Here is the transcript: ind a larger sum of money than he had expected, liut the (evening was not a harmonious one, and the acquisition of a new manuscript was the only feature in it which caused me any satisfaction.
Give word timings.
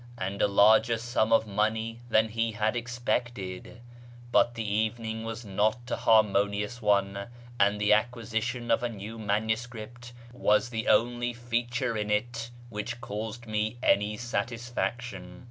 ind 0.19 0.41
a 0.41 0.47
larger 0.47 0.97
sum 0.97 1.31
of 1.31 1.45
money 1.45 1.99
than 2.09 2.27
he 2.29 2.53
had 2.53 2.75
expected, 2.75 3.81
liut 4.33 4.55
the 4.55 4.67
(evening 4.67 5.23
was 5.23 5.45
not 5.45 5.77
a 5.91 5.95
harmonious 5.95 6.81
one, 6.81 7.27
and 7.59 7.79
the 7.79 7.93
acquisition 7.93 8.71
of 8.71 8.81
a 8.81 8.89
new 8.89 9.19
manuscript 9.19 10.11
was 10.33 10.69
the 10.69 10.87
only 10.87 11.33
feature 11.33 11.95
in 11.95 12.09
it 12.09 12.49
which 12.69 12.99
caused 12.99 13.45
me 13.45 13.77
any 13.83 14.17
satisfaction. 14.17 15.39